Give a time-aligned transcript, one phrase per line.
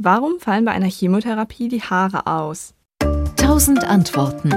[0.00, 2.72] Warum fallen bei einer Chemotherapie die Haare aus?
[3.00, 4.54] 1000 Antworten.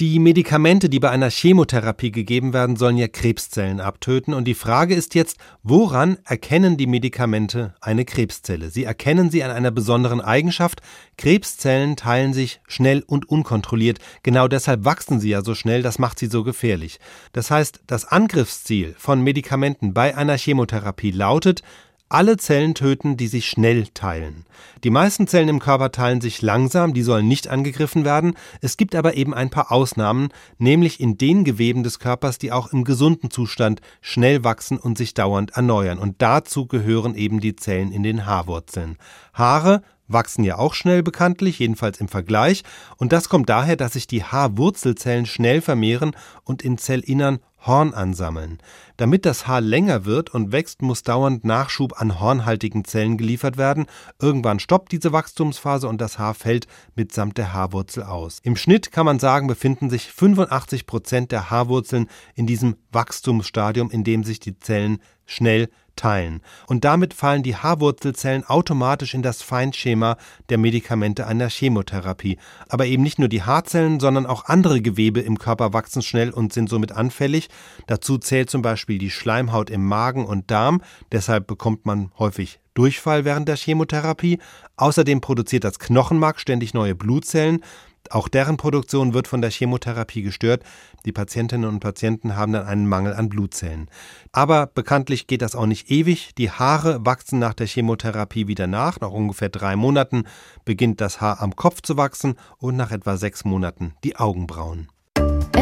[0.00, 4.32] Die Medikamente, die bei einer Chemotherapie gegeben werden, sollen ja Krebszellen abtöten.
[4.32, 8.70] Und die Frage ist jetzt, woran erkennen die Medikamente eine Krebszelle?
[8.70, 10.80] Sie erkennen sie an einer besonderen Eigenschaft.
[11.18, 13.98] Krebszellen teilen sich schnell und unkontrolliert.
[14.22, 16.98] Genau deshalb wachsen sie ja so schnell, das macht sie so gefährlich.
[17.32, 21.62] Das heißt, das Angriffsziel von Medikamenten bei einer Chemotherapie lautet,
[22.08, 24.44] alle Zellen töten, die sich schnell teilen.
[24.84, 28.34] Die meisten Zellen im Körper teilen sich langsam, die sollen nicht angegriffen werden.
[28.60, 32.72] Es gibt aber eben ein paar Ausnahmen, nämlich in den Geweben des Körpers, die auch
[32.72, 35.98] im gesunden Zustand schnell wachsen und sich dauernd erneuern.
[35.98, 38.96] Und dazu gehören eben die Zellen in den Haarwurzeln.
[39.34, 42.62] Haare wachsen ja auch schnell bekanntlich, jedenfalls im Vergleich,
[42.96, 46.12] und das kommt daher, dass sich die Haarwurzelzellen schnell vermehren
[46.44, 48.58] und im Zellinnern Horn ansammeln.
[48.96, 53.86] Damit das Haar länger wird und wächst, muss dauernd Nachschub an hornhaltigen Zellen geliefert werden.
[54.20, 58.40] Irgendwann stoppt diese Wachstumsphase und das Haar fällt mitsamt der Haarwurzel aus.
[58.42, 64.04] Im Schnitt kann man sagen, befinden sich 85 Prozent der Haarwurzeln in diesem Wachstumsstadium, in
[64.04, 66.42] dem sich die Zellen schnell teilen.
[66.66, 70.16] Und damit fallen die Haarwurzelzellen automatisch in das Feindschema
[70.50, 72.38] der Medikamente einer Chemotherapie.
[72.68, 76.52] Aber eben nicht nur die Haarzellen, sondern auch andere Gewebe im Körper wachsen schnell und
[76.52, 77.48] sind somit anfällig.
[77.86, 80.82] Dazu zählt zum Beispiel die Schleimhaut im Magen und Darm.
[81.12, 84.38] Deshalb bekommt man häufig Durchfall während der Chemotherapie.
[84.76, 87.62] Außerdem produziert das Knochenmark ständig neue Blutzellen.
[88.10, 90.62] Auch deren Produktion wird von der Chemotherapie gestört.
[91.04, 93.88] Die Patientinnen und Patienten haben dann einen Mangel an Blutzellen.
[94.32, 96.34] Aber bekanntlich geht das auch nicht ewig.
[96.36, 99.00] Die Haare wachsen nach der Chemotherapie wieder nach.
[99.00, 100.24] Nach ungefähr drei Monaten
[100.64, 104.88] beginnt das Haar am Kopf zu wachsen und nach etwa sechs Monaten die Augenbrauen.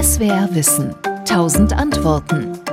[0.03, 0.95] SWR Wissen.
[1.25, 2.64] Tausend Antworten.